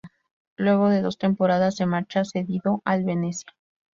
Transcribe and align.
Luego 0.57 0.89
de 0.89 1.03
dos 1.03 1.19
temporadas 1.19 1.75
se 1.75 1.85
marcha 1.85 2.25
cedido 2.25 2.81
al 2.85 3.03
Venezia. 3.03 3.53